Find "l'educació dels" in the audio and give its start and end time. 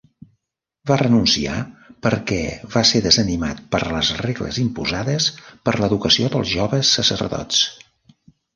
5.83-6.57